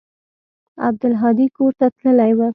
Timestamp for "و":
2.37-2.41